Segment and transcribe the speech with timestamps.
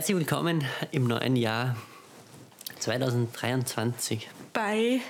[0.00, 1.76] Herzlich willkommen im neuen Jahr
[2.78, 4.30] 2023.
[4.50, 5.02] Bei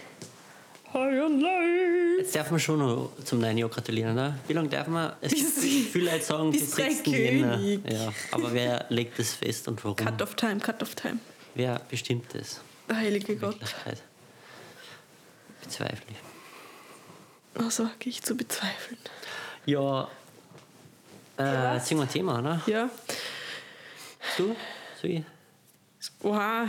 [0.92, 2.16] High on Life.
[2.18, 4.36] Jetzt darf man schon noch zum neuen Jahr gratulieren, oder?
[4.48, 5.12] Wie lange darf man?
[5.20, 5.60] Es Bis-
[5.92, 7.06] viele Leute sagen bis bis der 6.
[7.06, 7.60] Jänner.
[7.88, 9.94] Ja, aber wer legt das fest und warum?
[9.94, 11.20] Cut of Time, Cut of Time.
[11.54, 12.60] Wer bestimmt das?
[12.88, 13.60] Der heilige Gott.
[15.62, 17.62] Bezweifle ich.
[17.62, 18.98] Also, gehe ich zu bezweifeln.
[19.66, 20.08] Ja,
[21.36, 21.44] äh,
[21.76, 21.86] was?
[21.86, 22.60] singen wir ein Thema, oder?
[22.66, 22.90] Ja.
[24.36, 24.56] Du?
[25.04, 25.22] Ich?
[26.22, 26.66] Oha.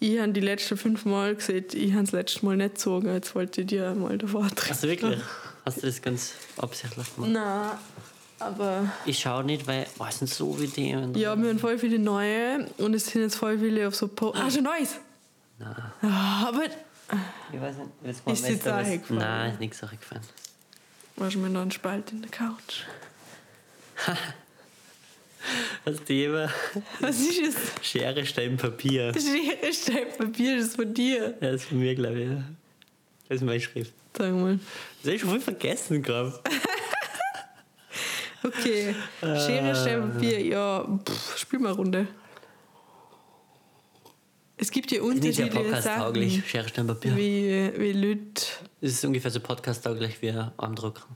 [0.00, 3.12] Ich habe die letzten fünf Mal gesehen, ich habe das letzte Mal nicht gezogen.
[3.12, 4.70] Jetzt wollte ich dir mal davor treten.
[4.70, 5.20] Hast du wirklich?
[5.64, 7.30] Hast du das ganz absichtlich gemacht?
[7.30, 7.70] Nein,
[8.40, 11.14] aber Ich schaue nicht, weil oh, es sind so viele Themen.
[11.14, 14.32] ja, wir haben voll viele neue und es sind jetzt voll viele auf so po
[14.34, 14.96] Ah, schon Neues!
[15.60, 15.76] Nein.
[16.02, 16.64] Ah, aber
[17.52, 17.90] Ich weiß nicht.
[18.04, 18.68] Jetzt Ist mal du, jetzt
[19.08, 19.10] auch?
[19.10, 20.22] Nein, ist nichts eingefallen.
[21.14, 22.86] was mir noch ein Spalt in der Couch.
[25.84, 26.48] Hast du immer
[27.00, 27.56] Was ist es?
[27.86, 29.12] Schere, Stein, Papier?
[29.12, 31.34] Schere, Stein, Papier, das ist von dir.
[31.40, 32.28] Ja, das ist von mir, glaube ich.
[32.28, 32.44] ja.
[33.28, 33.92] Das ist meine Schrift.
[34.16, 34.58] Sag mal.
[34.58, 36.40] Das habe ich schon voll vergessen gerade.
[38.44, 38.92] Okay.
[39.20, 40.40] Schere, Stein, Papier.
[40.44, 42.08] Ja, pff, spiel mal Runde.
[44.56, 46.34] Es gibt ja unterschiedliche podcast-tauglich.
[46.38, 47.16] Sachen, Schere, Stein, Papier.
[47.16, 48.42] wie, wie Leute.
[48.80, 51.06] Es ist ungefähr so podcast-tauglich wie Armdruck.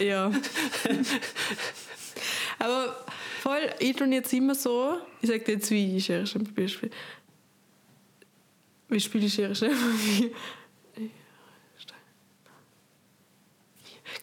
[0.00, 0.30] Ja.
[2.58, 3.04] Aber
[3.40, 6.92] voll, ich tue jetzt immer so, ich sag dir jetzt, wie ich Schere, Papier spiele.
[8.88, 10.30] Wie spiele ich Schere, Papier?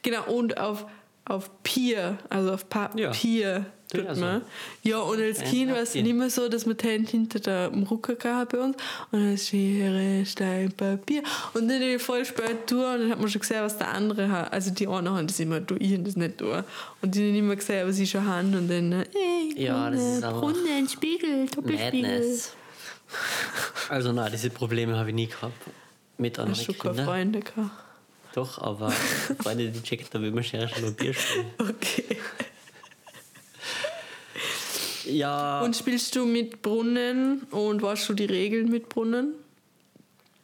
[0.02, 0.86] Genau, und auf,
[1.26, 4.22] auf Pier, also auf Papier Ja, tut also.
[4.22, 4.42] man.
[4.84, 7.40] Ja, und als Ein Kind war es nicht mehr so, dass wir die Hände hinter
[7.70, 8.76] dem Rücken gehabt bei uns.
[9.12, 11.24] Und dann Schere, Stein, Papier.
[11.54, 13.90] Und dann bin ich voll spät durch und dann hat man schon gesehen, was der
[13.90, 14.52] andere hat.
[14.52, 16.64] Also die einen haben das immer durch, ich habe das nicht durch.
[17.02, 18.54] Und die haben immer gesehen, was sie schon haben.
[18.56, 22.02] Und dann, äh, ey, Ja, das ist Brunnen, Spiegel, Doppelspiegel.
[22.02, 22.54] Madness.
[23.90, 25.54] Also nein, diese Probleme habe ich nie gehabt.
[26.18, 27.06] Mit anderen Hast du keine Kindern.
[27.06, 27.72] Freunde gehabt?
[28.34, 28.90] Doch, aber
[29.40, 31.46] Freunde, die checken da, wie man Schere, Papier spielt.
[31.60, 32.18] Okay.
[35.14, 39.34] Ja, Und spielst du mit Brunnen und weißt du die Regeln mit Brunnen?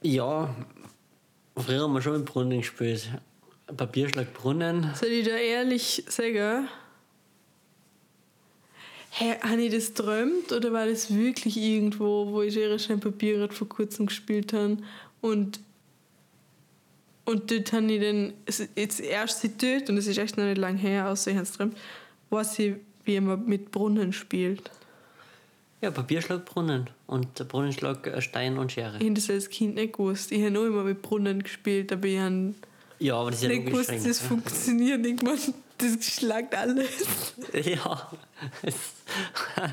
[0.02, 0.54] ja.
[1.58, 3.10] Früher haben wir schon im Brunnen gespielt.
[3.76, 4.92] Papierschlag Brunnen.
[4.96, 6.70] Soll ich da ehrlich sagen?
[9.10, 13.38] Hä, habe ich das träumt oder war das wirklich irgendwo, wo ich Schere, Stein, Papier
[13.38, 14.78] gerade vor kurzem gespielt habe
[15.20, 15.60] und
[17.26, 18.34] und dort habe ich dann,
[18.76, 21.44] jetzt erst sie dort, und es ist echt noch nicht lange her, außer ich habe
[21.44, 21.78] es träumt,
[22.32, 22.76] weiß ich,
[23.10, 24.70] wie man mit Brunnen spielt.
[25.82, 26.90] Ja, Papierschlag Brunnen.
[27.08, 28.98] Und der Brunnenschlag äh, Stein und Schere.
[28.98, 30.32] Ich habe das als Kind nicht gewusst.
[30.32, 32.54] Ich habe nur immer mit Brunnen gespielt, aber ich habe
[33.00, 35.06] Ja, aber das ist ja nicht gewusst, das funktioniert.
[35.06, 35.40] Ich meine,
[35.78, 36.88] das schlagt alles.
[37.54, 38.12] Ja.
[38.62, 38.94] Es-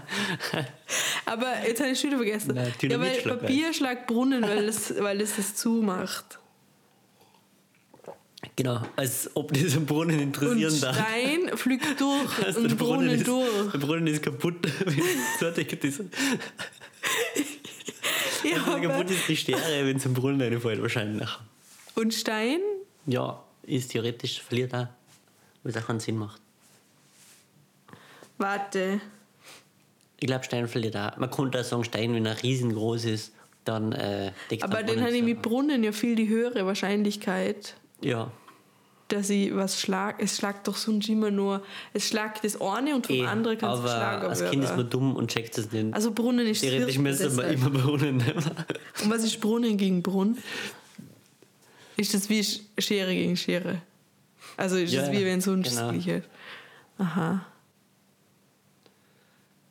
[1.25, 2.53] Aber jetzt habe ich schon wieder vergessen.
[2.55, 6.39] Nein, ja, weil Dynamitschlag Papier schlagt Brunnen, weil es, weil es das zumacht.
[8.55, 10.97] Genau, als ob das einen Brunnen Und interessieren darf.
[10.97, 13.73] Stein fliegt durch Also und der Brunnen, ist, durch.
[13.73, 14.57] Der Brunnen ist kaputt.
[18.45, 21.29] Ja, Also kaputt ist die Schere, wenn es im Brunnen reinfällt, wahrscheinlich.
[21.97, 22.61] und Stein?
[23.06, 24.87] Ja, ist theoretisch verliert auch,
[25.62, 26.41] weil es auch keinen Sinn macht.
[28.39, 29.01] Warte.
[30.21, 31.17] Ich glaube, Stein verliert auch.
[31.17, 33.33] Man könnte auch sagen, Stein, wenn er riesengroß ist,
[33.65, 37.75] dann äh, deckt Aber dann Brunnen habe ich mit Brunnen ja viel die höhere Wahrscheinlichkeit,
[38.03, 38.31] Ja,
[39.09, 40.21] dass ich was schlag.
[40.21, 41.62] Es schlagt doch sonst immer nur.
[41.93, 44.77] Es schlagt das eine und vom eh, anderen kann es aber geschlagen als Kind ist
[44.77, 45.95] man dumm und checkt es nicht.
[45.95, 48.45] Also Brunnen ist das Theoretisch müsste man immer Brunnen nehmen.
[49.05, 50.39] Und was ist Brunnen gegen Brunnen?
[51.97, 53.81] Ist das wie Sch- Schere gegen Schere?
[54.56, 55.93] Also ist Ja, es wie wenn es uns genau.
[55.93, 56.25] das ist.
[56.99, 57.47] Aha.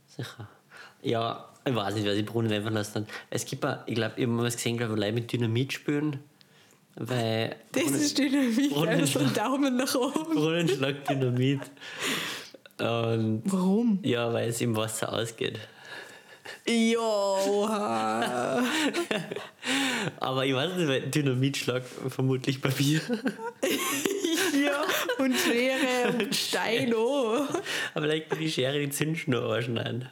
[0.08, 0.47] Sicher.
[1.02, 3.05] Ja, ich weiß nicht, wer die Brunnen einfach lassen.
[3.29, 5.73] Es gibt auch, ich glaube, ich habe mal was gesehen, glaube ich, Leute mit Dynamit
[5.73, 6.20] spielen.
[6.96, 7.56] Weil.
[7.72, 10.34] Das Brunnen- ist Dynamit, Brunnen- einfach so ein Daumen nach oben.
[10.36, 11.59] Brunnen schlagt Dynamit.
[12.80, 14.00] Und Warum?
[14.03, 15.59] ja, weil es im Wasser ausgeht.
[16.68, 18.64] Oha.
[20.20, 23.02] Aber ich weiß nicht, weil Dynamit schlagt vermutlich Papier.
[24.64, 24.84] ja,
[25.24, 27.47] und Schere und Stein auch.
[27.94, 30.09] Aber vielleicht kann die Schere die Zündschnur anschneiden.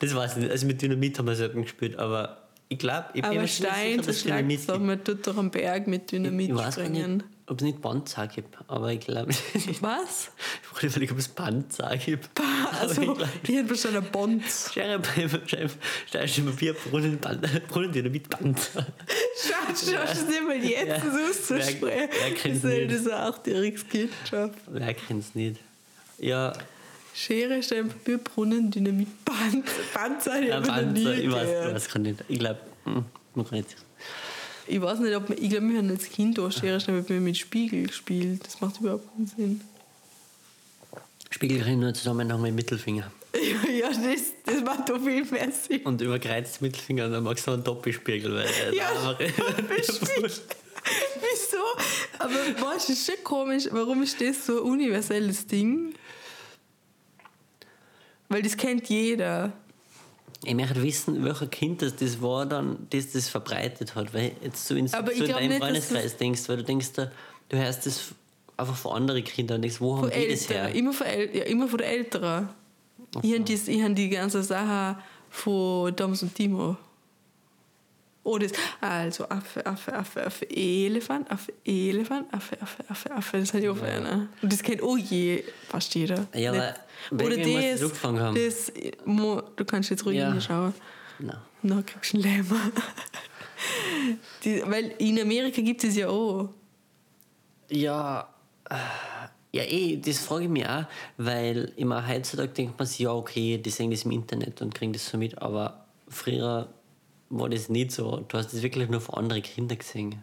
[0.00, 0.50] Das weiß ich nicht.
[0.50, 3.84] Also mit Dynamit haben wir selten gespielt, aber ich glaube, ich bin Aber schon Stein,
[3.90, 4.80] sicher, das dass Dynamit gibt.
[4.80, 7.16] man tut doch am Berg mit Dynamit Ich gar springen.
[7.18, 10.30] nicht, ob es nicht Bandzag gibt, aber ich glaube, ich Was?
[10.72, 12.30] wollte überlegen, ob es Bandzag gibt.
[12.38, 14.70] Aber Also, ich glaub, die hat verstanden, Bonds.
[14.72, 15.02] Schere,
[15.46, 15.70] Stein,
[16.06, 17.18] Stein, Papier, Brunnen,
[17.68, 18.86] Brunnen, Dynamit, Bandzag.
[19.36, 21.10] Schau, schau, das nicht mal jetzt Ja.
[21.28, 21.78] auszusprechen.
[21.80, 22.94] Wer- wer Das soll nicht?
[23.06, 24.12] das ein achtjähriges Kind.
[24.68, 25.60] Wer kennt es nicht?
[26.18, 26.52] Ja,
[27.14, 29.62] Schere, Stein, Papier, Brunnen, Dynamit, Panzer.
[29.92, 32.24] Panzer, Ja, Panzer, ich weiß, ich weiß gar nicht.
[32.28, 33.76] Ich glaube, man kann nicht.
[34.66, 37.20] Ich weiß nicht, ob wir, ich glaube, wir haben als Kind auch Schere, Stein, Papier
[37.20, 38.46] mit Spiegel gespielt.
[38.46, 39.60] Das macht überhaupt keinen Sinn.
[41.30, 43.10] Spiegel kann ich nur zusammenhang mit Mittelfinger.
[43.78, 45.82] ja, das, das macht doch viel mehr Sinn.
[45.82, 49.16] Und überkreuzt Mittelfinger, dann magst du einen Doppelspiegel, weil Ja,
[49.68, 50.42] bestimmt.
[51.20, 51.62] Wieso?
[52.18, 55.94] Aber du, ist schon komisch, warum ist das so ein universelles Ding?
[58.30, 59.52] Weil das kennt jeder.
[60.44, 64.14] Ich möchte wissen, welcher Kind das, das war dann, das das verbreitet hat.
[64.14, 66.92] Weil jetzt so in, so Aber ich in deinem nicht, Freundeskreis denkst, weil du denkst,
[66.94, 67.10] da,
[67.50, 68.14] du hörst das
[68.56, 70.72] einfach von anderen Kindern und denkst, wo haben Von die das her?
[70.74, 72.48] Immer von, El ja, immer von den Älteren.
[73.20, 76.76] Ich habe die, hab die ganze Sache von Doms und Timo.
[78.22, 83.38] Oh, das, also Affe, Affe, Affe, Affe, Elefant, Affe, Elefant, Affe, Affe, Affe, Affe.
[83.38, 84.28] Das hat ich auch einer.
[84.42, 86.26] Und das kennt auch je, fast jeder.
[86.34, 86.74] Ja, aber
[87.24, 88.72] Oder das, das
[89.56, 90.32] du kannst jetzt ruhig Ja.
[90.32, 90.74] hinschauen.
[91.18, 91.36] Nein.
[91.62, 92.60] Dann kriegst du einen Lämmer.
[94.70, 96.50] Weil in Amerika gibt es ja auch.
[97.70, 98.28] Ja,
[98.68, 98.74] äh,
[99.52, 100.84] ja, eh, das frage ich mich auch,
[101.16, 104.92] weil immer heutzutage denkt man sich, ja, okay, die sehen das im Internet und kriegen
[104.92, 106.68] das so mit, aber früher
[107.30, 108.24] war das nicht so.
[108.28, 110.22] Du hast das wirklich nur von anderen Kindern gesehen.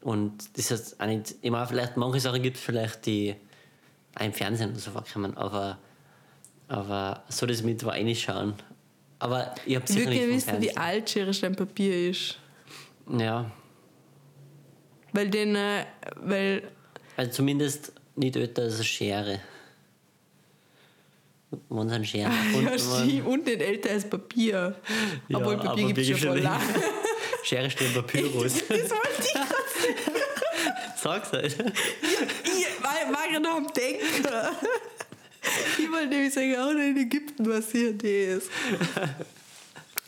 [0.00, 3.34] Und das heißt auch nicht, ich meine, vielleicht manche Sachen gibt es vielleicht, die
[4.14, 5.78] auch im Fernsehen oder so vorkommen, aber,
[6.68, 8.54] aber so das mit war reinschauen.
[9.18, 12.38] Aber ich habe Ich sicher nicht wissen, wie alt Schere Stein Papier ist.
[13.18, 13.50] Ja,
[15.12, 15.86] Weil den, äh,
[16.16, 16.62] weil,
[17.16, 19.40] also zumindest nicht älter als eine Schere.
[21.70, 24.74] Wenn es eine Schere ja, gefunden worden- stimmt, und nicht älter als Papier.
[25.28, 26.64] Ja, Obwohl Papier gibt es schon schon lange.
[27.44, 28.62] Schere stehen Papyrus.
[28.68, 29.54] Das wollte ich gerade
[31.02, 31.52] Sag's halt.
[32.44, 34.04] Ich war, war gerade noch am Denken.
[35.78, 38.50] Ich wollte nämlich sagen, auch in Ägypten passiert ist.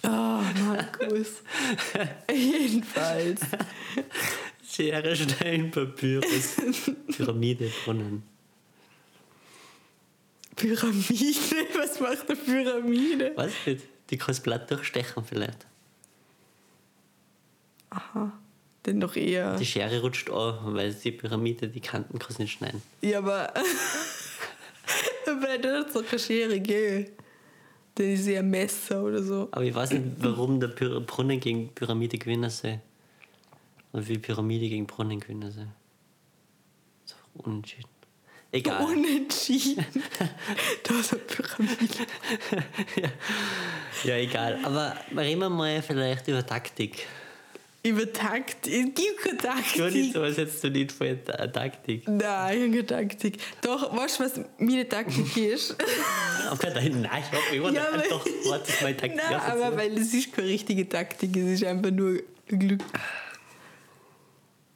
[0.03, 1.43] Oh, Markus.
[2.31, 3.41] Jedenfalls.
[4.69, 6.57] Schere, Stein, Papyrus.
[7.17, 8.23] Pyramide, Brunnen.
[10.61, 11.67] Pyramide?
[11.79, 13.33] Was macht eine Pyramide?
[13.37, 13.87] Weiß nicht.
[14.11, 15.67] Die kannst Blatt durchstechen vielleicht.
[17.91, 18.33] Aha.
[18.87, 19.57] Denn doch eher.
[19.57, 22.83] Die Schere rutscht an, weil die Pyramide, die Kanten kannst du nicht schneiden.
[23.03, 23.53] Ja, aber.
[25.27, 27.11] aber da hat doch keine Schere, gell?
[27.95, 29.49] Das ist ja ein Messer oder so.
[29.51, 32.81] Aber ich weiß nicht, warum der Py Brunnen gegen Pyramide gewinnen soll.
[33.93, 35.69] Oder wie Pyramide gegen Brunnen gewinnen soll.
[37.05, 37.89] So unentschieden.
[38.53, 38.85] Egal.
[38.85, 39.85] Unentschieden.
[40.83, 42.07] da ist eine Pyramide.
[44.05, 44.59] Ja, egal.
[44.65, 47.07] Aber reden wir mal vielleicht über Taktik.
[47.83, 48.67] Über Takt.
[48.67, 49.43] Es gibt keine nicht
[49.77, 50.13] Taktik.
[50.13, 50.93] so, als hättest du nicht
[51.25, 52.07] Ta- Taktik.
[52.09, 52.19] Nein,
[52.59, 53.39] ich habe keine Taktik.
[53.63, 55.77] Doch, weißt du, was meine Taktik ist?
[56.51, 59.97] Aber nein, nein, ich ich wollte Ja, aber- doch, warte, meine Taktik Nein, aber weil
[59.97, 62.83] es ist keine richtige Taktik, es ist einfach nur Glück.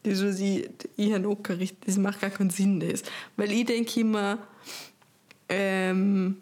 [0.05, 1.21] Das, was ich, ich habe
[1.59, 3.03] richt- das macht gar keinen Sinn, das.
[3.37, 4.39] Weil ich denke immer,
[5.49, 6.39] ähm,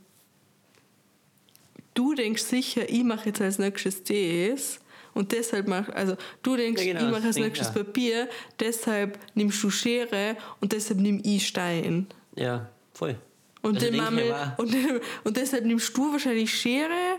[1.94, 4.80] du denkst sicher, ich mache jetzt als nächstes das
[5.14, 7.72] und deshalb mach, also du denkst, Ja, genau, ich mache als nächstes ja.
[7.82, 8.28] Papier,
[8.58, 12.06] deshalb nimmst du Schere und deshalb nimm ich Stein.
[12.34, 13.16] Ja, voll.
[13.62, 14.74] Und, Also den Mammel, und,
[15.24, 17.18] und deshalb nimmst du wahrscheinlich Schere,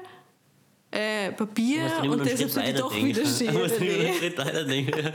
[0.94, 3.08] äh, Papier und beim deshalb Schritt soll ich weiter doch denken.
[3.10, 3.26] wieder
[5.04, 5.14] Schere.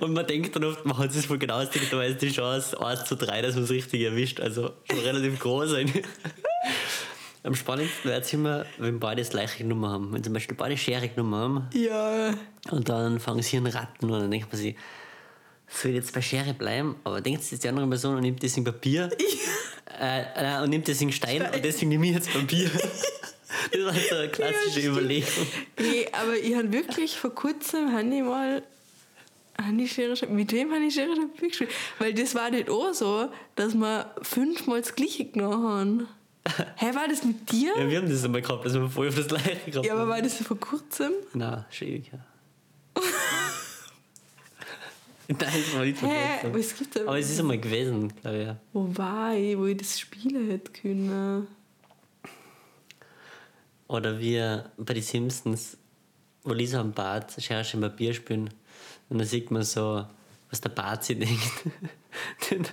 [0.00, 2.80] Und man denkt dann oft, man hat es voll genau ausgedrückt, aber ist die Chance
[2.84, 4.40] 1 zu 3, dass man es richtig erwischt.
[4.40, 5.74] Also schon relativ groß.
[5.74, 6.04] eigentlich.
[7.44, 10.12] Am spannendsten wäre es immer, wenn beide das gleiche genommen haben.
[10.12, 12.34] Wenn zum Beispiel beide Schere genommen haben Ja,
[12.70, 14.76] und dann fangen sie an ratten und dann denkt man sich,
[15.68, 16.96] soll jetzt bei Schere bleiben?
[17.04, 19.10] Aber denkt sich die andere Person und nimmt das in Papier
[20.00, 22.70] äh, äh, und nimmt das in Stein, und deswegen nehme ich jetzt Papier.
[23.72, 24.90] Das war halt so eine klassische Ja.
[24.92, 25.46] Überlegung.
[25.78, 28.62] nee, aber ich habe wirklich vor kurzem, habe ich mal
[29.60, 31.70] habe ich Schere, mit wem habe ich Schere Papier gespielt?
[31.98, 36.08] Weil das war nicht auch so, dass wir fünfmal das gleiche genommen haben.
[36.76, 37.72] Hä, war das mit dir?
[37.78, 40.02] Ja, wir haben das einmal gehabt, dass wir voll auf das gleiche gehabt Ja, aber
[40.02, 40.08] haben.
[40.08, 41.12] war das vor kurzem?
[41.34, 42.18] Nein, schon ewig, ja.
[45.28, 46.10] Nein, das war nicht gut.
[46.44, 48.46] aber es gibt Aber es ist einmal gewesen, glaube ich.
[48.46, 48.56] Ja.
[48.72, 51.46] Wo war ich, wo ich das spielen hätte können?
[53.92, 55.76] Oder wir bei den Simpsons,
[56.44, 58.48] wo Lisa am Bad Schere, Stein, Papier spielen.
[59.10, 60.06] Und dann sieht man so,
[60.48, 61.52] was der Bart sich denkt.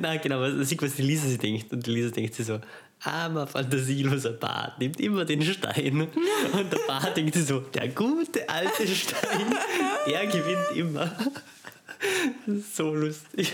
[0.00, 1.72] Nein, genau, man sieht, was die Lisa sich denkt.
[1.72, 2.60] Und die Lisa denkt sich so,
[2.98, 6.00] armer, fantasieloser Bart, nimmt immer den Stein.
[6.00, 9.54] Und der Bart denkt sich so, der gute alte Stein,
[10.08, 11.16] der gewinnt immer.
[12.76, 13.50] So lustig.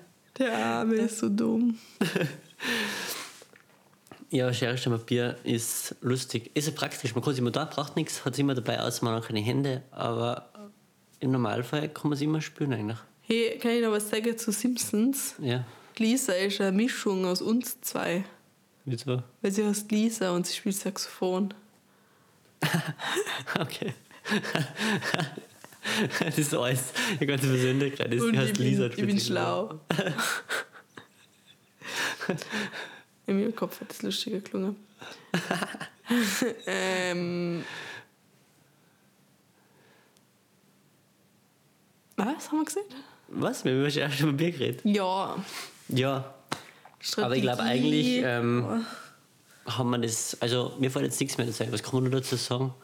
[0.40, 1.78] Der Arme ist so dumm.
[4.32, 6.52] Ja, Schere, Stein, Papier ist lustig.
[6.54, 7.16] Ist ja praktisch.
[7.16, 9.40] Man kann es immer da, braucht nichts, hat es immer dabei, außer man hat keine
[9.40, 9.82] Hände.
[9.90, 10.48] Aber
[11.18, 12.98] im Normalfall kann man es immer spielen eigentlich.
[13.22, 15.34] Hey, kann ich noch was sagen zu Simpsons?
[15.40, 15.64] Ja,
[15.98, 18.22] Lisa ist eine Mischung aus uns zwei.
[18.84, 19.20] wieso?
[19.42, 21.52] Weil sie heißt Lisa und sie spielt Saxophon.
[23.58, 23.94] Okay.
[26.20, 26.92] das ist alles.
[27.20, 28.86] Die ganze Persönlichkeit ist, heißt ich bin, Lisa.
[28.86, 29.80] ich bin schlau.
[33.26, 34.76] In meinem Kopf hat das lustiger gelungen.
[36.66, 37.64] ähm,
[42.16, 42.94] was haben wir gesagt?
[43.28, 43.64] Was?
[43.64, 44.80] Wir haben über Schere, Stein, Papier geredet.
[44.84, 45.36] Ja.
[45.88, 46.34] Ja,
[46.98, 47.24] Strategie.
[47.24, 48.84] aber ich glaube eigentlich ähm,
[49.66, 50.36] haben wir das.
[50.40, 51.72] Also, mir fällt jetzt nichts mehr dazu ein.
[51.72, 52.74] Was kann man noch dazu sagen?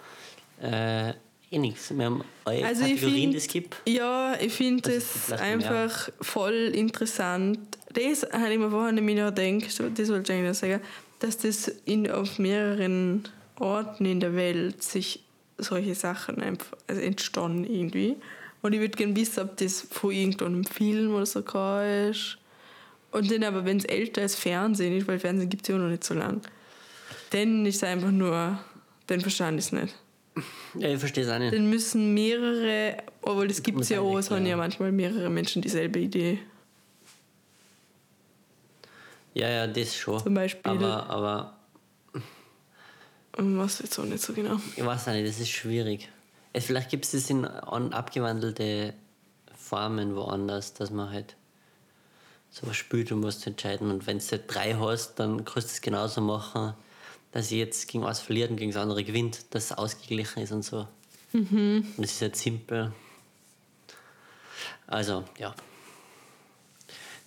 [0.61, 1.15] Äh,
[1.51, 1.97] eh nichts.
[1.97, 3.77] Wir haben alle Also ich Kategorien, die es gibt.
[3.87, 7.59] Ja, ich finde Das ist das Plastik, einfach voll interessant.
[7.93, 10.81] Das habe ich mir vorher nämlich noch gedacht, das wollte ich eigentlich noch sagen,
[11.21, 15.23] dass das in, auf mehreren Orten in der Welt sich
[15.59, 18.17] solche Sachen einfach also entstanden irgendwie.
[18.63, 22.39] Und ich würde gerne wissen, ob das von irgendeinem Film oder so ist.
[23.13, 25.81] Und dann aber, wenn es älter als Fernsehen ist, weil Fernsehen gibt es ja auch
[25.81, 26.43] noch nicht so lang,
[27.31, 28.59] dann ist es einfach nur,
[29.07, 29.95] dann verstand ich es nicht.
[30.75, 31.55] Ja, ich verstehe es auch nicht.
[31.55, 34.57] Dann müssen mehrere, obwohl das gibt es ja auch, es haben ja.
[34.57, 36.39] manchmal mehrere Menschen dieselbe Idee.
[39.35, 40.23] Ja, ja, das schon.
[40.23, 41.57] Zum Beispiel- Aber, aber
[43.39, 44.59] was jetzt auch nicht so genau.
[44.77, 46.09] ich weiß auch nicht, das ist schwierig.
[46.53, 48.95] Es, vielleicht gibt es das in an, abgewandelte
[49.55, 51.37] Formen woanders, dass man halt
[52.51, 53.91] sowas spielt und musst entscheiden.
[53.91, 56.73] Und wenn du drei hast, dann kannst du es genauso machen,
[57.37, 60.53] dass ihr jetzt gegen was verliert und gegen das andere gewinnt, dass es ausgeglichen ist
[60.53, 60.89] und so.
[61.35, 62.95] Und es ist halt simpel.
[64.87, 65.55] Also, ja.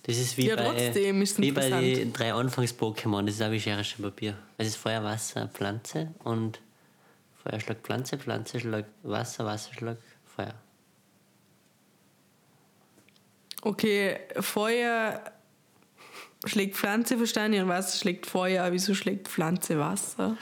[0.02, 3.24] Das ist wie Ja, bei, wie bei den drei Anfangs-Pokémon.
[3.24, 4.36] Das ist auch wie Schere, Papier.
[4.58, 6.60] Es ist Feuer, Wasser, Pflanze und
[7.44, 10.54] Feuer schlägt Pflanze, Pflanze schlägt Wasser, Wasser schlägt Feuer.
[13.62, 15.22] Okay, Feuer
[16.44, 20.36] schlägt Pflanze, verstanden, und Wasser schlägt Feuer, aber wieso schlägt Pflanze Wasser?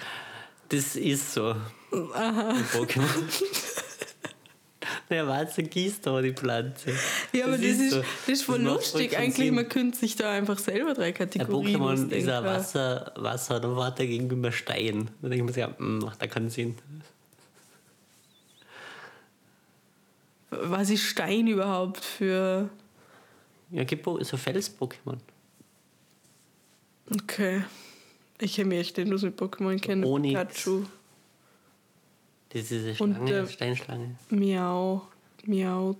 [0.69, 1.55] Das ist so.
[1.91, 2.09] Im
[2.73, 3.25] Pokémon.
[5.11, 6.93] Der Wasser gießt aber die Pflanze.
[7.33, 8.01] Ja, aber das, ist, so.
[8.01, 9.17] das ist voll macht lustig.
[9.17, 9.55] Eigentlich, Sinn.
[9.55, 13.75] man könnte sich da einfach selber drei Ein Kategorien Pokémon ist ein Wasser, Wasser, dann
[13.77, 15.11] war der gegenüber Stein.
[15.23, 16.77] Da denke ich mir ja, mm, macht da keinen Sinn.
[20.51, 22.69] Was ist Stein überhaupt für...
[23.71, 25.19] Ja, gibt so Fels-Pokémon.
[27.11, 27.63] Okay.
[28.41, 30.05] Ich kenne mich echt nur mit Pokémon kennen.
[30.05, 30.39] Onyx.
[30.39, 30.85] Pikachu,
[32.51, 34.17] Das ist diese Und, Schlange, äh, Steinschlange.
[34.31, 35.09] Miau,
[35.45, 35.97] Miau.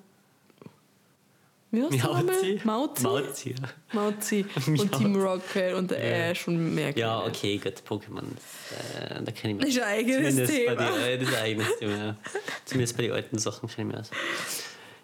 [1.71, 2.61] Wie heißt Mauzi.
[2.65, 3.03] Mauzi?
[3.03, 3.55] Mauzi.
[3.93, 4.47] Mauzi.
[4.67, 6.31] Und Team Rocket und der Ja.
[6.31, 6.97] Ash und mehr.
[6.97, 8.23] Ja, okay, gut, Pokémon.
[8.23, 10.75] Äh, da kenne ich Das mich ist ein eigenes Zumindest Thema.
[10.77, 12.17] Bei die, das ist ein eigenes Thema, ja.
[12.65, 14.11] Zumindest bei den alten Sachen kenne ich mich aus.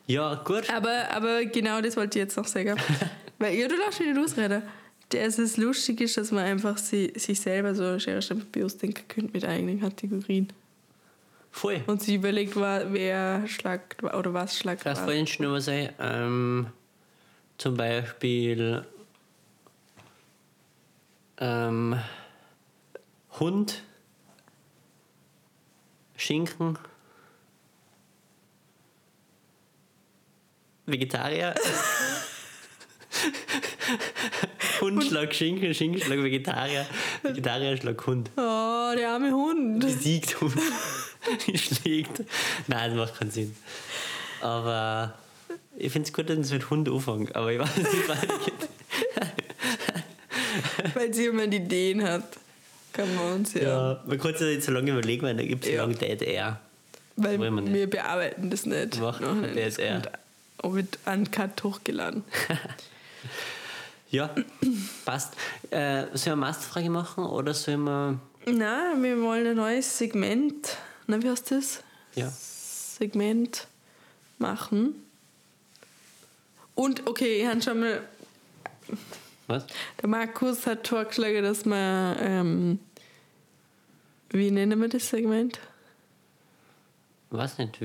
[0.06, 0.70] Ja, gut.
[0.70, 2.76] Aber, aber genau das wollte ich jetzt noch sagen.
[3.38, 4.62] Weil, ja, du darfst nicht ausreden.
[5.14, 9.06] Das ist lustig ist, dass man einfach sie, sich selber so Schere, Stein, Papier ausdenken
[9.09, 10.49] könnte mit eigenen Kategorien.
[11.50, 11.83] Voll.
[11.87, 15.06] Und sie überlegt, wer schlagt oder was schlagt Kannst was.
[15.06, 16.66] vorhin schon mal sagen, ähm,
[17.59, 18.85] zum Beispiel
[21.38, 21.97] ähm,
[23.38, 23.83] Hund,
[26.16, 26.78] Schinken,
[30.87, 31.54] Vegetarier.
[34.80, 36.86] Hund schlag Schinken, Schinken schlag Vegetarier,
[37.22, 38.30] Vegetarier schlag Hund.
[38.36, 39.80] Oh, der arme Hund.
[39.80, 40.54] Besiegt Hund.
[41.46, 42.22] Die schlägt.
[42.66, 43.54] Nein, das macht keinen Sinn.
[44.40, 45.14] Aber
[45.76, 47.30] ich finde es gut, dass es mit Hund anfangen.
[47.32, 48.18] Aber ich weiß nicht, was
[50.94, 52.24] Weil sie immer Ideen hat.
[52.92, 53.62] Kann man uns ja.
[53.62, 54.02] ja.
[54.06, 55.76] Man kann sich nicht so lange überlegen, weil da gibt es Ja.
[55.76, 56.60] ja lange Air.
[57.16, 59.00] Weil wir wir bearbeiten das nicht.
[59.78, 59.94] Eher.
[59.94, 60.10] kommt
[60.58, 62.24] auch wird uncut hochgeladen.
[64.10, 64.34] Ja,
[65.04, 65.34] passt.
[65.70, 68.20] Äh, sollen wir eine Masterfrage machen oder sollen wir.
[68.46, 70.76] Na, wir wollen ein neues Segment.
[71.06, 71.82] Na, wie heißt das?
[72.14, 72.30] Ja.
[72.30, 73.66] Segment
[74.38, 74.94] machen.
[76.74, 78.02] Und okay, ich habe schon mal.
[79.46, 79.66] Was?
[80.00, 82.16] Der Markus hat vorgeschlagen, dass man.
[82.20, 82.78] Ähm,
[84.30, 85.60] wie nennen wir das Segment?
[87.30, 87.80] Was nicht?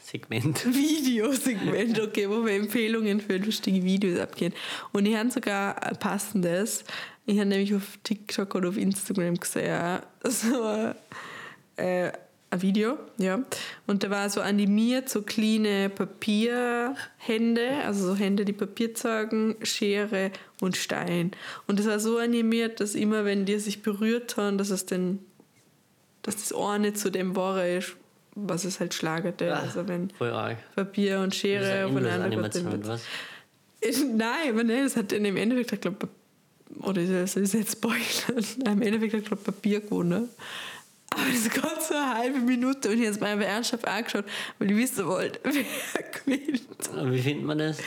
[0.00, 0.64] Videosegment.
[0.74, 4.52] Videosegment, okay, wo wir Empfehlungen für lustige Videos abgehen.
[4.92, 6.84] Und ich habe sogar ein passendes.
[7.26, 10.92] Ich habe nämlich auf TikTok oder auf Instagram gesehen, so,
[11.76, 12.12] äh,
[12.52, 13.44] ein Video, ja.
[13.86, 20.32] Und da war so animiert, so kleine Papierhände, also so Hände, die Papier zeigen, Schere
[20.60, 21.30] und Stein.
[21.68, 25.20] Und das war so animiert, dass immer, wenn die sich berührt haben, dass es dann,
[26.22, 27.94] dass das eine zu dem war ist,
[28.34, 29.54] was es halt schlagerte.
[29.54, 30.08] Ah, also wenn.
[30.74, 33.02] Papier und ist Schere aufeinander was?
[33.82, 36.08] Nein, aber nein, das hat dann im Endeffekt, ich glaube,
[36.82, 40.28] oder das ist jetzt Spoilern, im Endeffekt hat, glaube Papier gewonnen.
[41.12, 44.24] Aber das geht so eine halbe Minute und ich habe es mir einfach ernsthaft angeschaut,
[44.58, 46.88] weil ich wissen wollte, wer gewinnt.
[46.94, 47.78] Und wie findet man das?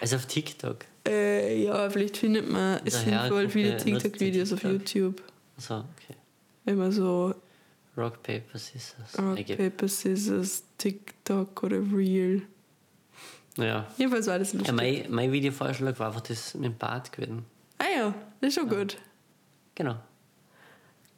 [0.00, 0.84] Also auf TikTok.
[1.06, 4.62] Äh, ja, vielleicht findet man, es sind voll viele nutzt TikTok-Videos auf.
[4.62, 5.22] YouTube.
[5.58, 6.16] So, okay.
[6.64, 7.34] Wenn man so
[7.96, 9.18] Rock, Paper, Scissors.
[9.18, 9.46] Rock.
[9.56, 12.42] Paper, Scissors, TikTok oder Real.
[13.58, 13.86] Ja.
[13.98, 14.68] Jedenfalls war das lustig.
[14.68, 17.44] ja mein, mein Videovorschlag war einfach das mit dem Bart gewesen.
[17.78, 18.96] ah ja, das ist schon gut.
[19.74, 19.96] Genau.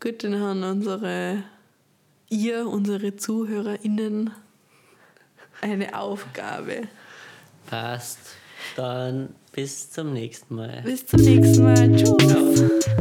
[0.00, 1.44] Gut, dann haben unsere,
[2.28, 4.30] ihr, unsere ZuhörerInnen,
[5.60, 6.88] eine Aufgabe.
[7.66, 8.18] Passt.
[8.76, 10.82] Dann bis zum nächsten Mal.
[10.82, 11.96] Bis zum nächsten Mal.
[11.96, 12.16] Tschüss.
[12.18, 12.93] Ciao.